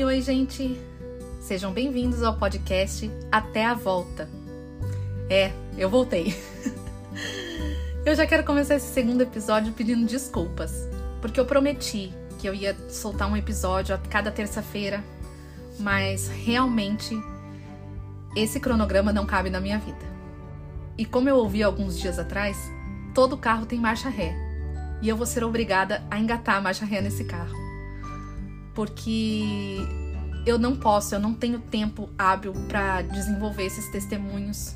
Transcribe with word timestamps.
Oi, 0.00 0.04
oi, 0.04 0.22
gente! 0.22 0.80
Sejam 1.42 1.74
bem-vindos 1.74 2.22
ao 2.22 2.34
podcast 2.34 3.10
Até 3.30 3.66
a 3.66 3.74
Volta. 3.74 4.30
É, 5.28 5.52
eu 5.76 5.90
voltei. 5.90 6.34
eu 8.06 8.14
já 8.14 8.26
quero 8.26 8.42
começar 8.42 8.76
esse 8.76 8.94
segundo 8.94 9.20
episódio 9.20 9.74
pedindo 9.74 10.06
desculpas, 10.06 10.72
porque 11.20 11.38
eu 11.38 11.44
prometi 11.44 12.14
que 12.38 12.48
eu 12.48 12.54
ia 12.54 12.74
soltar 12.88 13.30
um 13.30 13.36
episódio 13.36 13.94
a 13.94 13.98
cada 13.98 14.30
terça-feira, 14.30 15.04
mas 15.78 16.28
realmente 16.28 17.14
esse 18.34 18.58
cronograma 18.58 19.12
não 19.12 19.26
cabe 19.26 19.50
na 19.50 19.60
minha 19.60 19.78
vida. 19.78 20.06
E 20.96 21.04
como 21.04 21.28
eu 21.28 21.36
ouvi 21.36 21.62
alguns 21.62 21.98
dias 21.98 22.18
atrás, 22.18 22.56
todo 23.14 23.36
carro 23.36 23.66
tem 23.66 23.78
marcha 23.78 24.08
ré, 24.08 24.34
e 25.02 25.10
eu 25.10 25.16
vou 25.16 25.26
ser 25.26 25.44
obrigada 25.44 26.02
a 26.10 26.18
engatar 26.18 26.56
a 26.56 26.60
marcha 26.62 26.86
ré 26.86 27.02
nesse 27.02 27.24
carro 27.24 27.69
porque 28.74 29.78
eu 30.46 30.58
não 30.58 30.76
posso, 30.76 31.14
eu 31.14 31.20
não 31.20 31.34
tenho 31.34 31.58
tempo 31.58 32.08
hábil 32.18 32.52
para 32.68 33.02
desenvolver 33.02 33.64
esses 33.64 33.90
testemunhos 33.90 34.74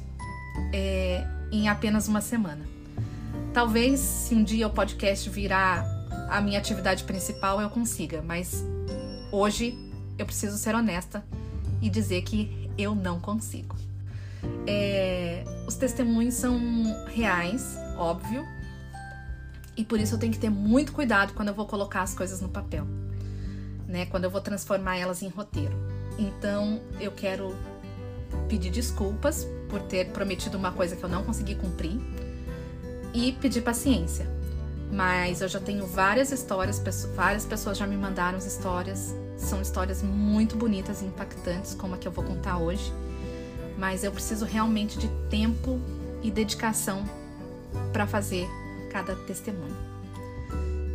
é, 0.72 1.26
em 1.50 1.68
apenas 1.68 2.08
uma 2.08 2.20
semana. 2.20 2.64
Talvez 3.52 4.00
se 4.00 4.34
um 4.34 4.42
dia 4.42 4.66
o 4.66 4.70
podcast 4.70 5.28
virar 5.30 5.84
a 6.28 6.40
minha 6.40 6.58
atividade 6.58 7.04
principal 7.04 7.60
eu 7.60 7.70
consiga, 7.70 8.22
mas 8.22 8.64
hoje 9.30 9.78
eu 10.18 10.26
preciso 10.26 10.58
ser 10.58 10.74
honesta 10.74 11.24
e 11.80 11.88
dizer 11.88 12.22
que 12.22 12.70
eu 12.76 12.94
não 12.94 13.20
consigo. 13.20 13.76
É, 14.66 15.44
os 15.66 15.76
testemunhos 15.76 16.34
são 16.34 16.58
reais, 17.06 17.76
óbvio, 17.96 18.44
e 19.76 19.84
por 19.84 19.98
isso 19.98 20.14
eu 20.14 20.18
tenho 20.18 20.32
que 20.32 20.38
ter 20.38 20.50
muito 20.50 20.92
cuidado 20.92 21.32
quando 21.32 21.48
eu 21.48 21.54
vou 21.54 21.66
colocar 21.66 22.02
as 22.02 22.14
coisas 22.14 22.40
no 22.40 22.48
papel 22.48 22.86
né? 23.94 24.06
Quando 24.06 24.24
eu 24.24 24.30
vou 24.30 24.40
transformar 24.40 24.96
elas 24.96 25.22
em 25.22 25.28
roteiro. 25.28 25.76
Então, 26.18 26.80
eu 27.00 27.12
quero 27.12 27.56
pedir 28.48 28.70
desculpas 28.70 29.46
por 29.68 29.80
ter 29.82 30.08
prometido 30.08 30.58
uma 30.58 30.72
coisa 30.72 30.96
que 30.96 31.04
eu 31.04 31.08
não 31.08 31.22
consegui 31.22 31.54
cumprir 31.54 32.00
e 33.14 33.32
pedir 33.34 33.62
paciência. 33.62 34.26
Mas 34.90 35.40
eu 35.40 35.48
já 35.48 35.60
tenho 35.60 35.86
várias 35.86 36.32
histórias, 36.32 36.82
várias 37.14 37.46
pessoas 37.46 37.78
já 37.78 37.86
me 37.86 37.96
mandaram 37.96 38.36
as 38.36 38.44
histórias. 38.44 39.14
São 39.36 39.62
histórias 39.62 40.02
muito 40.02 40.56
bonitas 40.56 41.00
e 41.00 41.04
impactantes, 41.04 41.72
como 41.74 41.94
a 41.94 41.98
que 41.98 42.08
eu 42.08 42.12
vou 42.12 42.24
contar 42.24 42.58
hoje. 42.58 42.92
Mas 43.78 44.02
eu 44.02 44.10
preciso 44.10 44.44
realmente 44.44 44.98
de 44.98 45.08
tempo 45.30 45.80
e 46.20 46.32
dedicação 46.32 47.04
para 47.92 48.08
fazer 48.08 48.48
cada 48.90 49.14
testemunho. 49.14 49.76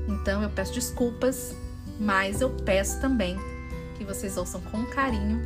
Então 0.10 0.44
eu 0.44 0.50
peço 0.50 0.74
desculpas 0.74 1.56
mas 2.00 2.40
eu 2.40 2.50
peço 2.50 3.00
também 3.02 3.38
que 3.98 4.06
vocês 4.06 4.38
ouçam 4.38 4.62
com 4.62 4.86
carinho 4.86 5.42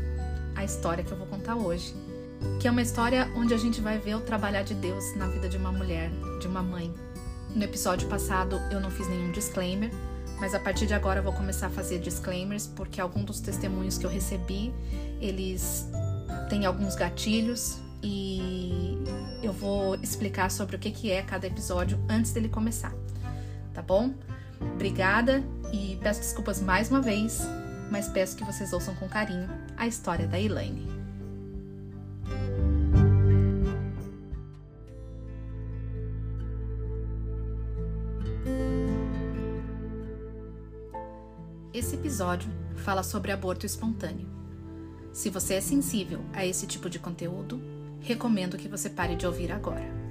a 0.56 0.64
história 0.64 1.04
que 1.04 1.12
eu 1.12 1.18
vou 1.18 1.26
contar 1.26 1.56
hoje, 1.56 1.96
que 2.60 2.68
é 2.68 2.72
uma 2.72 2.82
história 2.82 3.28
onde 3.36 3.54
a 3.54 3.58
gente 3.58 3.82
vai 3.82 3.98
ver 3.98 4.16
o 4.16 4.22
trabalhar 4.22 4.62
de 4.62 4.76
Deus 4.76 5.16
na 5.16 5.28
vida 5.28 5.50
de 5.50 5.58
uma 5.58 5.72
mulher, 5.72 6.12
de 6.40 6.48
uma 6.48 6.62
mãe. 6.62 6.94
No 7.56 7.64
episódio 7.64 8.08
passado 8.08 8.62
eu 8.72 8.80
não 8.80 8.92
fiz 8.92 9.08
nenhum 9.08 9.32
disclaimer, 9.32 9.90
mas 10.40 10.54
a 10.54 10.60
partir 10.60 10.86
de 10.86 10.94
agora 10.94 11.20
eu 11.20 11.24
vou 11.24 11.34
começar 11.34 11.68
a 11.68 11.70
fazer 11.72 11.98
disclaimers 11.98 12.68
porque 12.68 13.02
alguns 13.02 13.26
dos 13.26 13.40
testemunhos 13.40 13.98
que 13.98 14.06
eu 14.06 14.10
recebi, 14.10 14.72
eles 15.20 15.88
têm 16.50 16.66
alguns 16.66 16.96
gatilhos 16.96 17.80
e 18.04 18.98
eu 19.42 19.54
vou 19.54 19.96
explicar 19.96 20.52
sobre 20.52 20.76
o 20.76 20.80
que 20.80 21.10
é 21.10 21.24
cada 21.24 21.48
episódio 21.48 22.00
antes 22.08 22.32
dele 22.32 22.50
começar, 22.50 22.94
tá 23.74 23.82
bom? 23.82 24.14
Obrigada 24.62 25.44
e 25.74 25.98
peço 25.98 26.22
desculpas 26.22 26.62
mais 26.62 26.92
uma 26.92 27.02
vez, 27.02 27.42
mas 27.90 28.08
peço 28.08 28.38
que 28.38 28.46
vocês 28.46 28.72
ouçam 28.72 28.94
com 28.96 29.10
carinho 29.10 29.50
a 29.76 29.88
história 29.88 30.28
da 30.28 30.40
Elaine. 30.40 30.88
Esse 41.74 41.96
episódio 41.96 42.52
fala 42.76 43.02
sobre 43.02 43.32
aborto 43.32 43.66
espontâneo. 43.66 44.28
Se 45.12 45.32
você 45.32 45.56
é 45.56 45.62
sensível 45.62 46.24
a 46.32 46.46
esse 46.46 46.68
tipo 46.68 46.88
de 46.88 47.00
conteúdo, 47.00 47.60
recomendo 48.00 48.58
que 48.58 48.68
você 48.68 48.92
pare 48.92 49.16
de 49.16 49.26
ouvir 49.26 49.52
agora. 49.52 50.03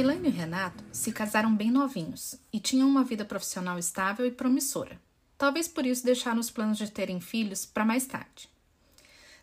Elaine 0.00 0.28
e 0.28 0.30
Renato 0.30 0.82
se 0.90 1.12
casaram 1.12 1.54
bem 1.54 1.70
novinhos 1.70 2.34
e 2.50 2.58
tinham 2.58 2.88
uma 2.88 3.04
vida 3.04 3.22
profissional 3.22 3.78
estável 3.78 4.24
e 4.24 4.30
promissora. 4.30 4.98
Talvez 5.36 5.68
por 5.68 5.84
isso 5.84 6.04
deixaram 6.04 6.40
os 6.40 6.50
planos 6.50 6.78
de 6.78 6.90
terem 6.90 7.20
filhos 7.20 7.66
para 7.66 7.84
mais 7.84 8.06
tarde. 8.06 8.48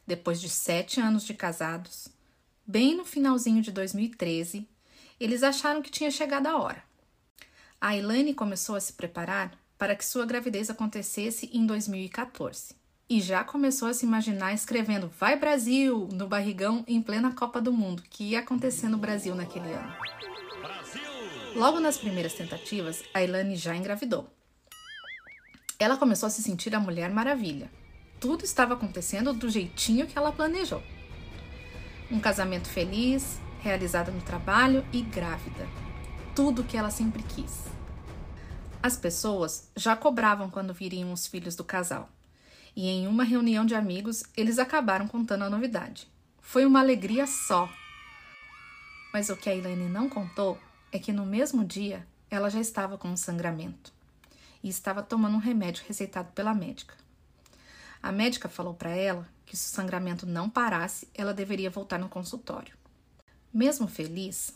Depois 0.05 0.41
de 0.41 0.49
sete 0.49 0.99
anos 0.99 1.23
de 1.23 1.35
casados, 1.35 2.07
bem 2.65 2.97
no 2.97 3.05
finalzinho 3.05 3.61
de 3.61 3.71
2013, 3.71 4.67
eles 5.19 5.43
acharam 5.43 5.81
que 5.81 5.91
tinha 5.91 6.09
chegado 6.09 6.47
a 6.47 6.57
hora. 6.57 6.83
A 7.79 7.95
Elaine 7.95 8.33
começou 8.33 8.75
a 8.75 8.81
se 8.81 8.93
preparar 8.93 9.55
para 9.77 9.95
que 9.95 10.03
sua 10.03 10.25
gravidez 10.25 10.71
acontecesse 10.71 11.51
em 11.53 11.67
2014 11.67 12.73
e 13.07 13.21
já 13.21 13.43
começou 13.43 13.87
a 13.87 13.93
se 13.93 14.05
imaginar 14.07 14.53
escrevendo 14.53 15.11
Vai 15.19 15.37
Brasil 15.37 16.09
no 16.11 16.27
barrigão 16.27 16.83
em 16.87 16.99
plena 16.99 17.31
Copa 17.31 17.61
do 17.61 17.71
Mundo, 17.71 18.01
que 18.09 18.31
ia 18.31 18.39
acontecer 18.39 18.89
no 18.89 18.97
Brasil 18.97 19.35
naquele 19.35 19.71
ano. 19.71 19.95
Logo 21.57 21.79
nas 21.79 21.97
primeiras 21.97 22.35
tentativas, 22.35 23.03
a 23.15 23.23
Ilane 23.23 23.55
já 23.55 23.75
engravidou. 23.75 24.31
Ela 25.79 25.97
começou 25.97 26.27
a 26.27 26.29
se 26.29 26.43
sentir 26.43 26.75
a 26.75 26.79
Mulher 26.79 27.09
Maravilha. 27.09 27.71
Tudo 28.19 28.45
estava 28.45 28.75
acontecendo 28.75 29.33
do 29.33 29.49
jeitinho 29.49 30.05
que 30.05 30.15
ela 30.15 30.31
planejou. 30.31 30.83
Um 32.11 32.19
casamento 32.19 32.67
feliz, 32.67 33.39
realizada 33.59 34.11
no 34.11 34.21
trabalho 34.21 34.85
e 34.93 35.01
grávida. 35.01 35.67
Tudo 36.35 36.63
que 36.63 36.77
ela 36.77 36.91
sempre 36.91 37.23
quis. 37.23 37.63
As 38.83 38.95
pessoas 38.95 39.71
já 39.75 39.95
cobravam 39.95 40.51
quando 40.51 40.75
viriam 40.75 41.11
os 41.11 41.25
filhos 41.25 41.55
do 41.55 41.63
casal. 41.63 42.07
E 42.75 42.87
em 42.87 43.07
uma 43.07 43.23
reunião 43.23 43.65
de 43.65 43.73
amigos, 43.73 44.23
eles 44.37 44.59
acabaram 44.59 45.07
contando 45.07 45.45
a 45.45 45.49
novidade. 45.49 46.07
Foi 46.39 46.67
uma 46.67 46.81
alegria 46.81 47.25
só. 47.25 47.67
Mas 49.11 49.31
o 49.31 49.35
que 49.35 49.49
a 49.49 49.55
Elaine 49.55 49.89
não 49.89 50.07
contou 50.07 50.59
é 50.91 50.99
que 50.99 51.11
no 51.11 51.25
mesmo 51.25 51.63
dia 51.63 52.07
ela 52.29 52.49
já 52.49 52.59
estava 52.59 52.97
com 52.97 53.09
um 53.09 53.17
sangramento 53.17 53.93
e 54.63 54.69
estava 54.69 55.03
tomando 55.03 55.35
um 55.35 55.39
remédio 55.39 55.83
receitado 55.87 56.31
pela 56.31 56.53
médica. 56.53 56.95
A 58.01 58.11
médica 58.11 58.47
falou 58.47 58.73
para 58.73 58.91
ela 58.91 59.27
que 59.45 59.55
se 59.55 59.71
o 59.71 59.75
sangramento 59.75 60.25
não 60.25 60.49
parasse, 60.49 61.07
ela 61.13 61.33
deveria 61.33 61.69
voltar 61.69 61.97
no 61.97 62.09
consultório. 62.09 62.75
Mesmo 63.53 63.87
feliz, 63.87 64.53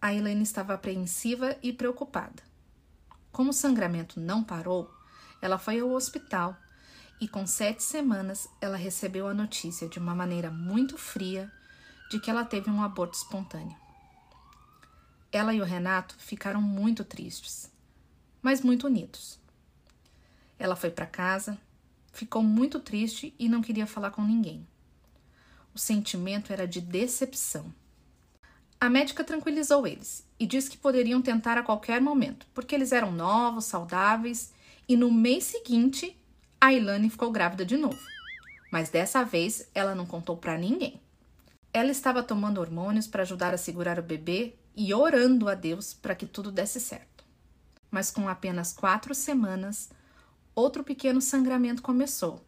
a 0.00 0.12
Helene 0.12 0.42
estava 0.42 0.74
apreensiva 0.74 1.56
e 1.62 1.72
preocupada. 1.72 2.42
Como 3.32 3.50
o 3.50 3.54
sangramento 3.54 4.20
não 4.20 4.44
parou, 4.44 4.90
ela 5.40 5.58
foi 5.58 5.80
ao 5.80 5.90
hospital 5.90 6.56
e, 7.20 7.26
com 7.26 7.46
sete 7.46 7.82
semanas, 7.82 8.48
ela 8.60 8.76
recebeu 8.76 9.26
a 9.26 9.34
notícia 9.34 9.88
de 9.88 9.98
uma 9.98 10.14
maneira 10.14 10.50
muito 10.50 10.96
fria 10.98 11.50
de 12.10 12.20
que 12.20 12.30
ela 12.30 12.44
teve 12.44 12.70
um 12.70 12.82
aborto 12.82 13.16
espontâneo. 13.16 13.85
Ela 15.32 15.54
e 15.54 15.60
o 15.60 15.64
Renato 15.64 16.14
ficaram 16.18 16.60
muito 16.62 17.04
tristes, 17.04 17.70
mas 18.40 18.60
muito 18.60 18.86
unidos. 18.86 19.38
Ela 20.58 20.76
foi 20.76 20.90
para 20.90 21.06
casa, 21.06 21.58
ficou 22.12 22.42
muito 22.42 22.80
triste 22.80 23.34
e 23.38 23.48
não 23.48 23.60
queria 23.60 23.86
falar 23.86 24.10
com 24.10 24.22
ninguém. 24.22 24.66
O 25.74 25.78
sentimento 25.78 26.52
era 26.52 26.66
de 26.66 26.80
decepção. 26.80 27.72
A 28.80 28.88
médica 28.88 29.24
tranquilizou 29.24 29.86
eles 29.86 30.26
e 30.38 30.46
disse 30.46 30.70
que 30.70 30.78
poderiam 30.78 31.20
tentar 31.20 31.58
a 31.58 31.62
qualquer 31.62 32.00
momento, 32.00 32.46
porque 32.54 32.74
eles 32.74 32.92
eram 32.92 33.10
novos, 33.10 33.64
saudáveis 33.64 34.52
e 34.88 34.96
no 34.96 35.10
mês 35.10 35.44
seguinte 35.44 36.16
a 36.60 36.72
Ilane 36.72 37.10
ficou 37.10 37.30
grávida 37.30 37.64
de 37.64 37.76
novo. 37.76 37.98
Mas 38.70 38.88
dessa 38.88 39.24
vez 39.24 39.68
ela 39.74 39.94
não 39.94 40.06
contou 40.06 40.36
para 40.36 40.58
ninguém. 40.58 41.00
Ela 41.72 41.90
estava 41.90 42.22
tomando 42.22 42.60
hormônios 42.60 43.06
para 43.06 43.22
ajudar 43.22 43.52
a 43.52 43.58
segurar 43.58 43.98
o 43.98 44.02
bebê 44.02 44.54
e 44.76 44.92
orando 44.92 45.48
a 45.48 45.54
Deus 45.54 45.94
para 45.94 46.14
que 46.14 46.26
tudo 46.26 46.52
desse 46.52 46.78
certo. 46.78 47.24
Mas 47.90 48.10
com 48.10 48.28
apenas 48.28 48.72
quatro 48.72 49.14
semanas, 49.14 49.88
outro 50.54 50.84
pequeno 50.84 51.20
sangramento 51.20 51.82
começou 51.82 52.44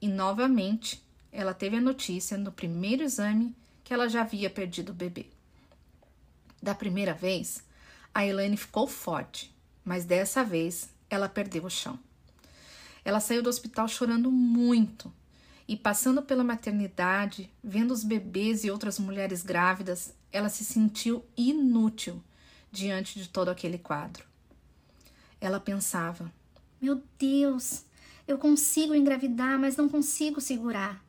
e 0.00 0.08
novamente 0.08 1.02
ela 1.30 1.54
teve 1.54 1.76
a 1.76 1.80
notícia 1.80 2.36
no 2.36 2.50
primeiro 2.50 3.04
exame 3.04 3.54
que 3.84 3.94
ela 3.94 4.08
já 4.08 4.22
havia 4.22 4.50
perdido 4.50 4.90
o 4.90 4.94
bebê. 4.94 5.26
Da 6.60 6.74
primeira 6.74 7.14
vez, 7.14 7.62
a 8.12 8.26
Elaine 8.26 8.56
ficou 8.56 8.86
forte, 8.86 9.54
mas 9.84 10.04
dessa 10.04 10.44
vez 10.44 10.88
ela 11.08 11.28
perdeu 11.28 11.64
o 11.64 11.70
chão. 11.70 11.98
Ela 13.04 13.20
saiu 13.20 13.42
do 13.42 13.48
hospital 13.48 13.88
chorando 13.88 14.30
muito 14.30 15.12
e, 15.66 15.76
passando 15.76 16.22
pela 16.22 16.44
maternidade, 16.44 17.50
vendo 17.62 17.92
os 17.92 18.04
bebês 18.04 18.64
e 18.64 18.70
outras 18.70 18.98
mulheres 18.98 19.42
grávidas, 19.42 20.12
ela 20.32 20.48
se 20.48 20.64
sentiu 20.64 21.24
inútil 21.36 22.22
diante 22.70 23.18
de 23.18 23.28
todo 23.28 23.48
aquele 23.48 23.78
quadro. 23.78 24.24
Ela 25.40 25.58
pensava: 25.58 26.32
Meu 26.80 27.02
Deus, 27.18 27.84
eu 28.26 28.38
consigo 28.38 28.94
engravidar, 28.94 29.58
mas 29.58 29.76
não 29.76 29.88
consigo 29.88 30.40
segurar. 30.40 31.04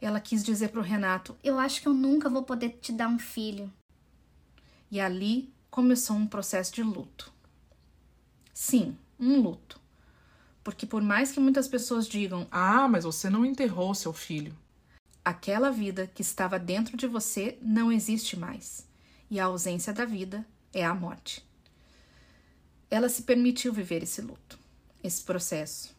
Ela 0.00 0.20
quis 0.20 0.44
dizer 0.44 0.68
para 0.68 0.80
o 0.80 0.84
Renato: 0.84 1.36
Eu 1.42 1.58
acho 1.58 1.82
que 1.82 1.88
eu 1.88 1.94
nunca 1.94 2.28
vou 2.28 2.42
poder 2.42 2.78
te 2.80 2.92
dar 2.92 3.08
um 3.08 3.18
filho. 3.18 3.72
E 4.90 5.00
ali 5.00 5.52
começou 5.70 6.16
um 6.16 6.26
processo 6.26 6.72
de 6.72 6.82
luto. 6.82 7.32
Sim, 8.54 8.96
um 9.18 9.40
luto. 9.40 9.78
Porque 10.64 10.86
por 10.86 11.02
mais 11.02 11.32
que 11.32 11.40
muitas 11.40 11.68
pessoas 11.68 12.06
digam: 12.06 12.46
Ah, 12.50 12.88
mas 12.88 13.04
você 13.04 13.28
não 13.28 13.44
enterrou 13.44 13.94
seu 13.94 14.12
filho. 14.12 14.56
Aquela 15.28 15.70
vida 15.70 16.06
que 16.06 16.22
estava 16.22 16.58
dentro 16.58 16.96
de 16.96 17.06
você 17.06 17.58
não 17.60 17.92
existe 17.92 18.34
mais. 18.34 18.86
E 19.30 19.38
a 19.38 19.44
ausência 19.44 19.92
da 19.92 20.06
vida 20.06 20.42
é 20.72 20.82
a 20.82 20.94
morte. 20.94 21.46
Ela 22.90 23.10
se 23.10 23.24
permitiu 23.24 23.70
viver 23.70 24.02
esse 24.02 24.22
luto, 24.22 24.58
esse 25.04 25.22
processo. 25.22 25.94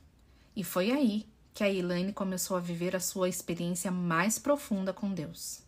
E 0.55 0.63
foi 0.63 0.89
aí 0.89 1.27
que 1.53 1.63
a 1.63 1.71
Elaine 1.71 2.11
começou 2.11 2.57
a 2.57 2.59
viver 2.59 2.95
a 2.95 2.99
sua 2.99 3.29
experiência 3.29 3.91
mais 3.91 4.39
profunda 4.39 4.91
com 4.91 5.13
Deus. 5.13 5.61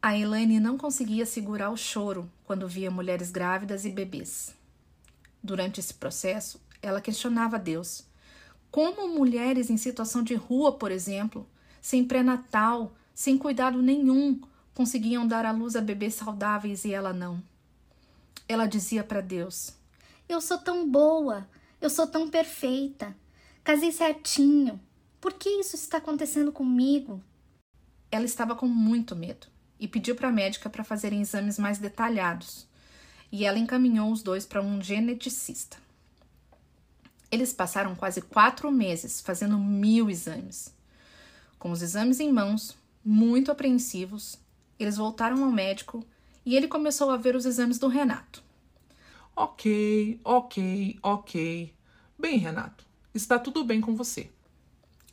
A 0.00 0.16
Elaine 0.16 0.60
não 0.60 0.78
conseguia 0.78 1.26
segurar 1.26 1.70
o 1.70 1.76
choro 1.76 2.30
quando 2.44 2.68
via 2.68 2.88
mulheres 2.88 3.32
grávidas 3.32 3.84
e 3.84 3.90
bebês. 3.90 4.54
Durante 5.42 5.80
esse 5.80 5.94
processo, 5.94 6.60
ela 6.80 7.00
questionava 7.00 7.58
Deus. 7.58 8.04
Como 8.70 9.08
mulheres 9.08 9.70
em 9.70 9.76
situação 9.76 10.22
de 10.22 10.36
rua, 10.36 10.70
por 10.70 10.92
exemplo, 10.92 11.44
sem 11.80 12.04
pré-natal, 12.04 12.92
sem 13.14 13.36
cuidado 13.36 13.82
nenhum, 13.82 14.40
conseguiam 14.74 15.26
dar 15.26 15.44
à 15.44 15.50
luz 15.50 15.74
a 15.74 15.80
bebês 15.80 16.14
saudáveis 16.14 16.84
e 16.84 16.92
ela 16.92 17.12
não? 17.12 17.42
Ela 18.48 18.66
dizia 18.66 19.02
para 19.02 19.20
Deus: 19.20 19.72
Eu 20.28 20.40
sou 20.40 20.58
tão 20.58 20.88
boa, 20.88 21.48
eu 21.80 21.90
sou 21.90 22.06
tão 22.06 22.28
perfeita, 22.28 23.14
casei 23.64 23.92
certinho. 23.92 24.80
Por 25.20 25.32
que 25.32 25.48
isso 25.48 25.74
está 25.74 25.98
acontecendo 25.98 26.52
comigo? 26.52 27.20
Ela 28.10 28.24
estava 28.24 28.54
com 28.54 28.66
muito 28.66 29.16
medo 29.16 29.48
e 29.78 29.86
pediu 29.86 30.14
para 30.14 30.28
a 30.28 30.32
médica 30.32 30.70
para 30.70 30.84
fazerem 30.84 31.20
exames 31.20 31.58
mais 31.58 31.78
detalhados. 31.78 32.66
E 33.30 33.44
ela 33.44 33.58
encaminhou 33.58 34.10
os 34.10 34.22
dois 34.22 34.46
para 34.46 34.62
um 34.62 34.80
geneticista. 34.80 35.76
Eles 37.30 37.52
passaram 37.52 37.94
quase 37.94 38.22
quatro 38.22 38.70
meses 38.70 39.20
fazendo 39.20 39.58
mil 39.58 40.08
exames. 40.08 40.72
Com 41.58 41.72
os 41.72 41.82
exames 41.82 42.20
em 42.20 42.32
mãos, 42.32 42.76
muito 43.04 43.50
apreensivos, 43.50 44.38
eles 44.78 44.96
voltaram 44.96 45.42
ao 45.42 45.50
médico 45.50 46.06
e 46.46 46.56
ele 46.56 46.68
começou 46.68 47.10
a 47.10 47.16
ver 47.16 47.34
os 47.34 47.44
exames 47.44 47.78
do 47.78 47.88
Renato. 47.88 48.42
Ok, 49.34 50.20
ok, 50.24 50.98
ok. 51.02 51.74
Bem, 52.18 52.38
Renato, 52.38 52.84
está 53.14 53.38
tudo 53.38 53.64
bem 53.64 53.80
com 53.80 53.94
você. 53.94 54.30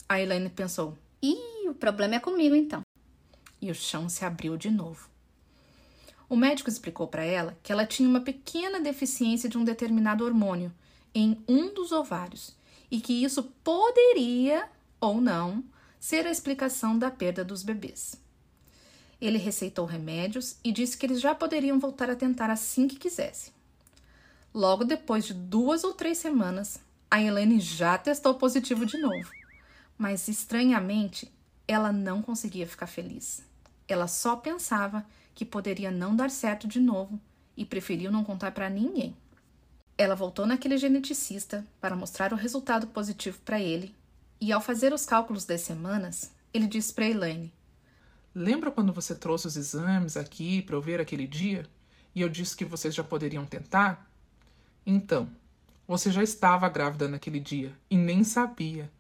A 0.08 0.22
Elaine 0.22 0.50
pensou: 0.50 0.98
Ih, 1.22 1.68
o 1.68 1.74
problema 1.74 2.16
é 2.16 2.20
comigo 2.20 2.56
então. 2.56 2.82
E 3.62 3.72
o 3.72 3.76
chão 3.76 4.08
se 4.08 4.24
abriu 4.24 4.56
de 4.56 4.70
novo. 4.70 5.10
O 6.28 6.36
médico 6.36 6.70
explicou 6.70 7.08
para 7.08 7.24
ela 7.24 7.58
que 7.62 7.72
ela 7.72 7.86
tinha 7.86 8.10
uma 8.10 8.22
pequena 8.22 8.80
deficiência 8.80 9.48
de 9.48 9.58
um 9.58 9.64
determinado 9.64 10.24
hormônio 10.24 10.72
em 11.14 11.44
um 11.48 11.74
dos 11.74 11.92
ovários 11.92 12.56
e 12.90 13.00
que 13.00 13.24
isso 13.24 13.44
poderia 13.64 14.68
ou 15.00 15.22
não 15.22 15.64
ser 16.06 16.28
a 16.28 16.30
explicação 16.30 17.00
da 17.00 17.10
perda 17.10 17.44
dos 17.44 17.64
bebês. 17.64 18.16
Ele 19.20 19.40
receitou 19.40 19.88
remédios 19.88 20.56
e 20.64 20.72
disse 20.72 20.96
que 20.96 21.04
eles 21.04 21.20
já 21.20 21.34
poderiam 21.34 21.80
voltar 21.80 22.12
a 22.12 22.16
tentar 22.16 22.52
assim 22.52 22.88
que 22.88 22.96
quisessem. 22.96 23.52
Logo 24.54 24.84
depois 24.84 25.26
de 25.26 25.34
duas 25.34 25.84
ou 25.84 25.96
três 25.96 26.20
semanas, 26.20 26.80
a 27.10 27.20
Helene 27.20 27.60
já 27.60 27.98
testou 27.98 28.36
positivo 28.36 28.86
de 28.86 29.00
novo, 29.00 29.32
mas 29.98 30.28
estranhamente 30.28 31.34
ela 31.68 31.92
não 31.92 32.22
conseguia 32.22 32.68
ficar 32.68 32.86
feliz. 32.86 33.44
Ela 33.88 34.08
só 34.08 34.36
pensava 34.36 35.04
que 35.34 35.44
poderia 35.44 35.90
não 35.90 36.16
dar 36.16 36.30
certo 36.30 36.68
de 36.68 36.80
novo 36.80 37.20
e 37.58 37.66
preferiu 37.66 38.12
não 38.12 38.24
contar 38.24 38.52
para 38.52 38.70
ninguém. 38.70 39.18
Ela 39.98 40.14
voltou 40.14 40.46
naquele 40.46 40.78
geneticista 40.78 41.66
para 41.82 41.96
mostrar 41.96 42.32
o 42.32 42.38
resultado 42.38 42.86
positivo 42.86 43.40
para 43.44 43.60
ele, 43.60 43.96
e 44.40 44.52
ao 44.52 44.62
fazer 44.62 44.94
os 44.94 45.06
cálculos 45.06 45.46
das 45.46 45.62
semanas, 45.62 46.32
ele 46.54 46.68
disse 46.68 46.94
para 46.94 47.08
Elaine: 47.10 47.54
Lembra 48.34 48.72
quando 48.72 48.94
você 48.94 49.16
trouxe 49.16 49.48
os 49.48 49.56
exames 49.56 50.18
aqui 50.18 50.62
para 50.62 50.76
eu 50.76 50.82
ver 50.82 51.00
aquele 51.00 51.26
dia? 51.26 51.66
E 52.14 52.22
eu 52.22 52.30
disse 52.30 52.56
que 52.56 52.66
vocês 52.66 52.94
já 52.94 53.04
poderiam 53.04 53.46
tentar? 53.46 54.10
Então, 54.86 55.30
você 55.88 56.12
já 56.12 56.24
estava 56.24 56.68
grávida 56.70 57.08
naquele 57.08 57.40
dia 57.40 57.74
e 57.90 57.98
nem 57.98 58.24
sabia. 58.24 58.92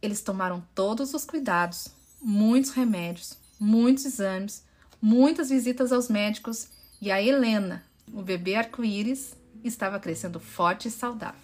Eles 0.00 0.20
tomaram 0.20 0.62
todos 0.74 1.14
os 1.14 1.24
cuidados, 1.24 1.88
muitos 2.20 2.70
remédios, 2.70 3.38
muitos 3.58 4.04
exames, 4.04 4.64
muitas 5.00 5.50
visitas 5.50 5.92
aos 5.92 6.08
médicos 6.08 6.68
e 7.00 7.10
a 7.10 7.22
Helena, 7.22 7.84
o 8.12 8.22
bebê 8.22 8.54
arco-íris, 8.54 9.36
estava 9.62 9.98
crescendo 9.98 10.38
forte 10.38 10.88
e 10.88 10.90
saudável. 10.90 11.43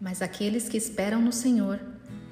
Mas 0.00 0.22
aqueles 0.22 0.68
que 0.68 0.76
esperam 0.76 1.20
no 1.20 1.32
Senhor 1.32 1.80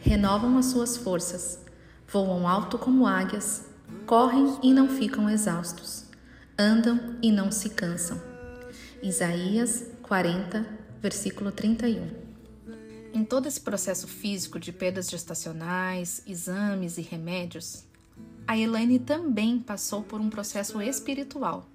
renovam 0.01 0.57
as 0.57 0.67
suas 0.67 0.97
forças, 0.97 1.59
voam 2.07 2.47
alto 2.47 2.79
como 2.79 3.07
águias, 3.07 3.65
correm 4.07 4.59
e 4.63 4.73
não 4.73 4.89
ficam 4.89 5.29
exaustos, 5.29 6.05
andam 6.59 7.17
e 7.21 7.33
não 7.33 7.51
se 7.51 7.71
cansam. 7.71 8.21
Isaías 9.03 9.85
40, 10.03 10.67
versículo 11.01 11.51
31. 11.51 12.09
Em 13.13 13.25
todo 13.25 13.47
esse 13.47 13.61
processo 13.61 14.07
físico 14.07 14.61
de 14.61 14.73
perdas 14.73 15.09
gestacionais, 15.09 16.23
exames 16.27 16.99
e 16.99 17.03
remédios, 17.03 17.85
a 18.47 18.57
Elaine 18.57 18.99
também 18.99 19.59
passou 19.59 20.03
por 20.03 20.21
um 20.21 20.31
processo 20.31 20.81
espiritual 20.81 21.67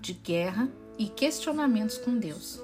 de 0.00 0.12
guerra 0.12 0.68
e 0.98 1.08
questionamentos 1.08 1.96
com 1.96 2.18
Deus. 2.18 2.60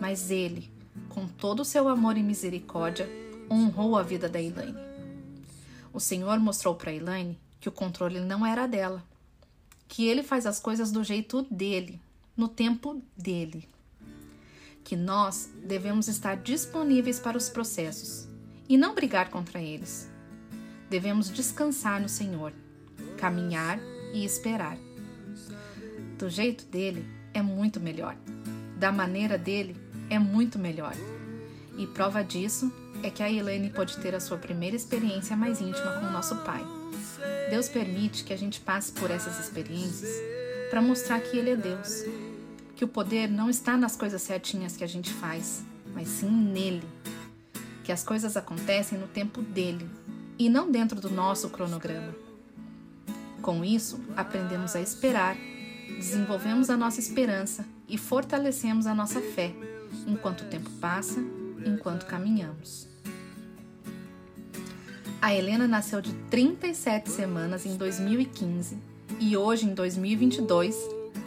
Mas 0.00 0.30
ele, 0.30 0.70
com 1.08 1.26
todo 1.26 1.60
o 1.60 1.64
seu 1.64 1.88
amor 1.88 2.16
e 2.16 2.22
misericórdia, 2.22 3.08
honrou 3.50 3.96
a 3.96 4.02
vida 4.02 4.28
da 4.28 4.40
Elaine. 4.40 4.78
O 5.92 6.00
Senhor 6.00 6.38
mostrou 6.38 6.74
para 6.74 6.92
Elaine 6.92 7.38
que 7.60 7.68
o 7.68 7.72
controle 7.72 8.20
não 8.20 8.44
era 8.44 8.66
dela, 8.66 9.02
que 9.88 10.06
ele 10.06 10.22
faz 10.22 10.46
as 10.46 10.60
coisas 10.60 10.92
do 10.92 11.02
jeito 11.02 11.42
dele, 11.50 12.00
no 12.36 12.46
tempo 12.46 13.02
dele. 13.16 13.68
Que 14.84 14.94
nós 14.96 15.50
devemos 15.64 16.08
estar 16.08 16.36
disponíveis 16.36 17.18
para 17.18 17.36
os 17.36 17.48
processos 17.48 18.28
e 18.68 18.76
não 18.76 18.94
brigar 18.94 19.30
contra 19.30 19.60
eles. 19.60 20.08
Devemos 20.88 21.30
descansar 21.30 22.00
no 22.00 22.08
Senhor, 22.08 22.52
caminhar 23.16 23.78
e 24.14 24.24
esperar. 24.24 24.78
Do 26.18 26.28
jeito 26.30 26.64
dele, 26.66 27.04
é 27.34 27.42
muito 27.42 27.80
melhor. 27.80 28.16
Da 28.78 28.92
maneira 28.92 29.36
dele 29.36 29.76
é 30.10 30.18
muito 30.18 30.58
melhor. 30.58 30.94
E 31.76 31.86
prova 31.86 32.22
disso 32.22 32.72
é 33.02 33.10
que 33.10 33.22
a 33.22 33.30
Helene 33.30 33.70
pode 33.70 33.96
ter 33.98 34.14
a 34.14 34.20
sua 34.20 34.36
primeira 34.36 34.74
experiência 34.74 35.36
mais 35.36 35.60
íntima 35.60 36.00
com 36.00 36.06
o 36.06 36.10
nosso 36.10 36.36
Pai. 36.36 36.64
Deus 37.50 37.68
permite 37.68 38.24
que 38.24 38.32
a 38.32 38.36
gente 38.36 38.60
passe 38.60 38.92
por 38.92 39.10
essas 39.10 39.38
experiências 39.38 40.10
para 40.70 40.82
mostrar 40.82 41.20
que 41.20 41.36
Ele 41.36 41.50
é 41.50 41.56
Deus. 41.56 42.04
Que 42.74 42.84
o 42.84 42.88
poder 42.88 43.28
não 43.28 43.48
está 43.48 43.76
nas 43.76 43.96
coisas 43.96 44.22
certinhas 44.22 44.76
que 44.76 44.84
a 44.84 44.88
gente 44.88 45.12
faz, 45.12 45.64
mas 45.94 46.08
sim 46.08 46.30
nele. 46.30 46.86
Que 47.84 47.92
as 47.92 48.02
coisas 48.02 48.36
acontecem 48.36 48.98
no 48.98 49.08
tempo 49.08 49.42
dele 49.42 49.88
e 50.38 50.48
não 50.48 50.70
dentro 50.70 51.00
do 51.00 51.10
nosso 51.10 51.48
cronograma. 51.50 52.14
Com 53.40 53.64
isso, 53.64 54.00
aprendemos 54.16 54.74
a 54.74 54.80
esperar 54.80 55.36
desenvolvemos 55.96 56.70
a 56.70 56.76
nossa 56.76 57.00
esperança 57.00 57.64
e 57.88 57.96
fortalecemos 57.96 58.86
a 58.86 58.94
nossa 58.94 59.20
fé 59.20 59.52
enquanto 60.06 60.42
o 60.42 60.46
tempo 60.46 60.70
passa, 60.80 61.20
enquanto 61.64 62.06
caminhamos. 62.06 62.88
A 65.20 65.34
Helena 65.34 65.66
nasceu 65.66 66.00
de 66.00 66.12
37 66.30 67.10
semanas 67.10 67.66
em 67.66 67.76
2015 67.76 68.78
e 69.20 69.36
hoje, 69.36 69.66
em 69.66 69.74
2022, 69.74 70.76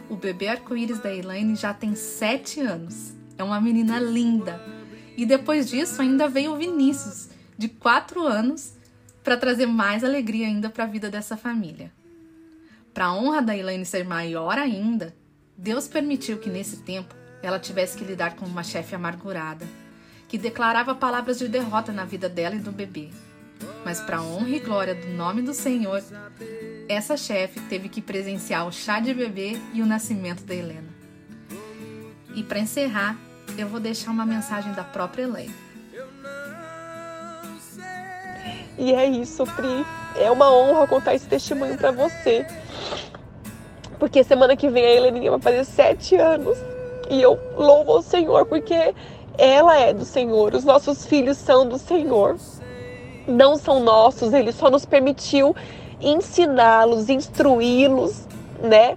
o 0.08 0.16
bebê 0.16 0.48
arco-íris 0.48 0.98
da 0.98 1.14
Elaine 1.14 1.54
já 1.54 1.74
tem 1.74 1.94
7 1.94 2.60
anos. 2.60 3.12
É 3.36 3.44
uma 3.44 3.60
menina 3.60 3.98
linda. 3.98 4.60
E 5.16 5.26
depois 5.26 5.68
disso, 5.68 6.00
ainda 6.00 6.28
veio 6.28 6.52
o 6.52 6.56
Vinícius, 6.56 7.28
de 7.58 7.68
4 7.68 8.26
anos, 8.26 8.72
para 9.22 9.36
trazer 9.36 9.66
mais 9.66 10.02
alegria 10.02 10.46
ainda 10.46 10.70
para 10.70 10.84
a 10.84 10.86
vida 10.86 11.10
dessa 11.10 11.36
família. 11.36 11.92
Para 12.94 13.06
a 13.06 13.14
honra 13.14 13.42
da 13.42 13.56
Elaine 13.56 13.84
ser 13.84 14.04
maior 14.04 14.58
ainda, 14.58 15.14
Deus 15.56 15.86
permitiu 15.86 16.38
que 16.38 16.50
nesse 16.50 16.78
tempo 16.78 17.14
ela 17.42 17.58
tivesse 17.58 17.96
que 17.96 18.04
lidar 18.04 18.36
com 18.36 18.46
uma 18.46 18.62
chefe 18.62 18.94
amargurada, 18.94 19.66
que 20.28 20.38
declarava 20.38 20.94
palavras 20.94 21.38
de 21.38 21.48
derrota 21.48 21.92
na 21.92 22.04
vida 22.04 22.28
dela 22.28 22.54
e 22.54 22.60
do 22.60 22.72
bebê. 22.72 23.10
Mas, 23.84 24.00
para 24.00 24.22
honra 24.22 24.48
e 24.48 24.60
glória 24.60 24.94
do 24.94 25.08
nome 25.08 25.42
do 25.42 25.52
Senhor, 25.52 26.02
essa 26.88 27.16
chefe 27.16 27.60
teve 27.60 27.88
que 27.88 28.00
presenciar 28.00 28.66
o 28.66 28.72
chá 28.72 29.00
de 29.00 29.12
bebê 29.12 29.58
e 29.72 29.82
o 29.82 29.86
nascimento 29.86 30.44
da 30.44 30.54
Helena. 30.54 30.88
E 32.34 32.42
para 32.42 32.60
encerrar, 32.60 33.16
eu 33.58 33.68
vou 33.68 33.80
deixar 33.80 34.10
uma 34.10 34.24
mensagem 34.24 34.72
da 34.72 34.84
própria 34.84 35.24
Helena. 35.24 35.54
E 38.78 38.92
é 38.92 39.06
isso, 39.06 39.44
Pri. 39.44 39.84
É 40.16 40.30
uma 40.30 40.50
honra 40.52 40.86
contar 40.86 41.14
esse 41.14 41.26
testemunho 41.26 41.76
para 41.76 41.92
você. 41.92 42.46
Porque 43.98 44.24
semana 44.24 44.56
que 44.56 44.68
vem 44.68 44.84
a 44.84 44.90
Heleninha 44.90 45.30
vai 45.30 45.40
fazer 45.40 45.64
sete 45.64 46.16
anos. 46.16 46.58
E 47.12 47.20
eu 47.20 47.38
louvo 47.58 47.92
ao 47.92 48.02
Senhor, 48.02 48.46
porque 48.46 48.94
ela 49.36 49.78
é 49.78 49.92
do 49.92 50.02
Senhor. 50.02 50.54
Os 50.54 50.64
nossos 50.64 51.04
filhos 51.04 51.36
são 51.36 51.68
do 51.68 51.76
Senhor. 51.76 52.38
Não 53.28 53.56
são 53.56 53.80
nossos, 53.80 54.32
ele 54.32 54.50
só 54.50 54.70
nos 54.70 54.86
permitiu 54.86 55.54
ensiná-los, 56.00 57.10
instruí-los, 57.10 58.26
né? 58.62 58.96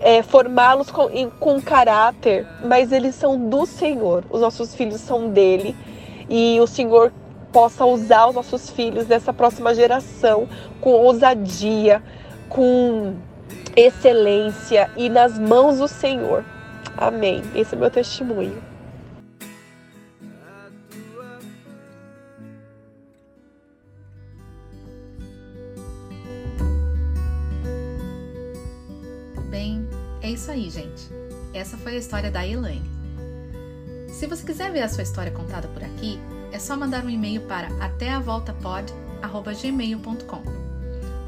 É, 0.00 0.22
formá-los 0.22 0.90
com, 0.90 1.08
com 1.38 1.60
caráter, 1.60 2.46
mas 2.64 2.90
eles 2.90 3.14
são 3.14 3.38
do 3.50 3.66
Senhor. 3.66 4.24
Os 4.30 4.40
nossos 4.40 4.74
filhos 4.74 5.02
são 5.02 5.28
dele. 5.28 5.76
E 6.30 6.58
o 6.58 6.66
Senhor 6.66 7.12
possa 7.52 7.84
usar 7.84 8.28
os 8.28 8.34
nossos 8.34 8.70
filhos 8.70 9.04
dessa 9.04 9.30
próxima 9.30 9.74
geração 9.74 10.48
com 10.80 10.92
ousadia, 10.92 12.02
com 12.48 13.14
excelência 13.76 14.90
e 14.96 15.10
nas 15.10 15.38
mãos 15.38 15.76
do 15.76 15.86
Senhor. 15.86 16.42
Amém. 16.96 17.42
Esse 17.54 17.74
é 17.74 17.78
meu 17.78 17.90
testemunho. 17.90 18.62
Bem, 29.50 29.86
é 30.22 30.30
isso 30.30 30.50
aí, 30.50 30.70
gente. 30.70 31.10
Essa 31.52 31.76
foi 31.76 31.96
a 31.96 31.98
história 31.98 32.30
da 32.30 32.46
Elaine. 32.46 32.88
Se 34.08 34.26
você 34.26 34.46
quiser 34.46 34.72
ver 34.72 34.80
a 34.82 34.88
sua 34.88 35.02
história 35.02 35.30
contada 35.30 35.68
por 35.68 35.84
aqui, 35.84 36.18
é 36.50 36.58
só 36.58 36.74
mandar 36.76 37.04
um 37.04 37.10
e-mail 37.10 37.42
para 37.42 37.68
atéavoltapod@gmail.com. 37.84 40.42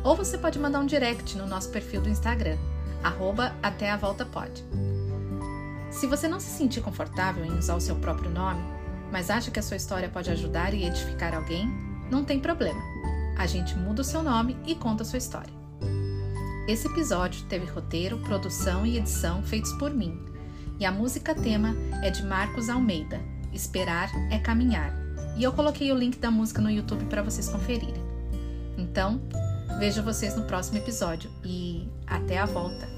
Ou 0.03 0.17
você 0.17 0.39
pode 0.39 0.59
mandar 0.59 0.81
um 0.81 0.87
direct 0.87 1.37
no 1.37 1.47
nosso 1.47 1.69
perfil 1.71 2.01
do 2.01 2.09
Instagram, 2.09 2.57
arroba 3.03 3.55
atéavoltapod. 3.63 4.65
Se 5.91 6.07
você 6.07 6.29
não 6.29 6.39
se 6.39 6.51
sentir 6.51 6.81
confortável 6.81 7.45
em 7.45 7.59
usar 7.59 7.75
o 7.75 7.81
seu 7.81 7.97
próprio 7.97 8.31
nome, 8.31 8.63
mas 9.11 9.31
acha 9.31 9.51
que 9.51 9.59
a 9.59 9.63
sua 9.63 9.77
história 9.77 10.09
pode 10.09 10.31
ajudar 10.31 10.75
e 10.75 10.85
edificar 10.85 11.35
alguém, 11.35 11.69
não 12.11 12.25
tem 12.25 12.39
problema. 12.39 12.81
A 13.37 13.47
gente 13.47 13.77
muda 13.77 14.03
o 14.03 14.05
seu 14.05 14.23
nome 14.23 14.57
e 14.67 14.75
conta 14.75 15.03
a 15.03 15.07
sua 15.07 15.19
história. 15.19 15.53
Esse 16.69 16.87
episódio 16.87 17.45
teve 17.47 17.65
roteiro, 17.65 18.19
produção 18.19 18.85
e 18.85 18.99
edição 18.99 19.43
feitos 19.43 19.73
por 19.75 19.91
mim, 19.91 20.23
e 20.79 20.85
a 20.85 20.93
música 20.93 21.35
tema 21.35 21.75
é 22.03 22.11
de 22.11 22.23
Marcos 22.23 22.69
Almeida, 22.69 23.21
Esperar 23.53 24.11
é 24.31 24.39
Caminhar, 24.39 24.93
e 25.37 25.43
eu 25.43 25.53
coloquei 25.53 25.91
o 25.91 25.97
link 25.97 26.19
da 26.19 26.31
música 26.31 26.61
no 26.61 26.71
YouTube 26.71 27.07
para 27.07 27.23
vocês 27.23 27.49
conferirem. 27.49 28.05
Então, 28.77 29.21
vejo 29.79 30.03
vocês 30.03 30.37
no 30.37 30.45
próximo 30.45 30.77
episódio 30.77 31.31
e 31.43 31.89
até 32.07 32.39
a 32.39 32.45
volta! 32.45 32.98